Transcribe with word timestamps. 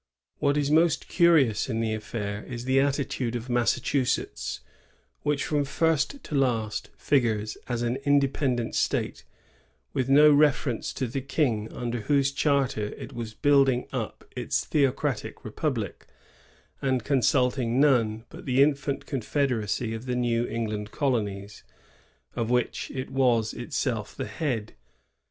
What 0.39 0.57
is 0.57 0.71
most 0.71 1.07
curious 1.07 1.69
in 1.69 1.79
the 1.79 1.93
affair 1.93 2.43
is 2.45 2.65
the 2.65 2.79
attitude 2.79 3.35
of 3.35 3.51
Massa 3.51 3.79
chusetts, 3.79 4.61
which 5.21 5.43
from 5.45 5.63
first 5.63 6.23
to 6.23 6.33
last 6.33 6.89
figures 6.97 7.55
as 7.69 7.83
an 7.83 7.97
inde 7.97 8.33
pendent 8.33 8.73
State, 8.73 9.23
with 9.93 10.09
no 10.09 10.31
reference 10.31 10.91
to 10.93 11.05
the 11.05 11.21
King 11.21 11.71
under 11.71 11.99
whose 11.99 12.31
charter 12.31 12.85
it 12.95 13.13
was 13.13 13.35
building 13.35 13.87
up 13.93 14.25
its 14.35 14.65
theocratic 14.65 15.45
republic, 15.45 16.07
and 16.81 17.03
consulting 17.03 17.79
none 17.79 18.25
but 18.29 18.47
the 18.47 18.63
infant 18.63 19.05
confed 19.05 19.51
eracy 19.51 19.95
of 19.95 20.07
the 20.07 20.15
New 20.15 20.47
England 20.47 20.89
colonies, 20.89 21.63
of 22.35 22.49
which 22.49 22.89
it 22.89 23.11
was 23.11 23.53
itself 23.53 24.15
the 24.15 24.25
head. 24.25 24.73